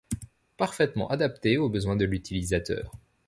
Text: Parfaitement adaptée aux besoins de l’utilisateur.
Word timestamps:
Parfaitement 0.57 1.11
adaptée 1.11 1.59
aux 1.59 1.69
besoins 1.69 1.95
de 1.95 2.05
l’utilisateur. 2.05 2.91